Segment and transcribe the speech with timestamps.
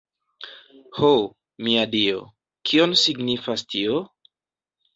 [0.99, 1.09] Ho,
[1.67, 2.25] mia Dio,
[2.71, 4.03] kion signifas tio?